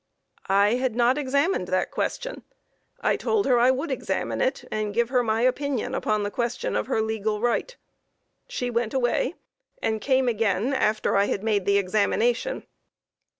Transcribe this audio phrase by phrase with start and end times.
[0.49, 2.41] I had not examined the question.
[3.01, 6.75] I told her I would examine it and give her my opinion upon the question
[6.75, 7.77] of her legal right.
[8.47, 9.35] She went away
[9.79, 12.65] and came again after I had made the examination.